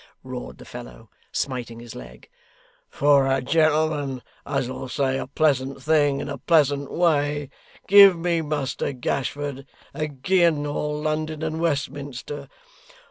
roared 0.23 0.57
the 0.57 0.65
fellow, 0.65 1.11
smiting 1.31 1.79
his 1.79 1.93
leg; 1.93 2.27
'for 2.89 3.27
a 3.31 3.39
gentleman 3.39 4.23
as 4.47 4.67
'ull 4.67 4.89
say 4.89 5.15
a 5.19 5.27
pleasant 5.27 5.79
thing 5.79 6.19
in 6.19 6.27
a 6.27 6.39
pleasant 6.39 6.91
way, 6.91 7.51
give 7.87 8.17
me 8.17 8.41
Muster 8.41 8.93
Gashford 8.93 9.67
agin' 9.93 10.65
all 10.65 10.99
London 10.99 11.43
and 11.43 11.59
Westminster! 11.61 12.49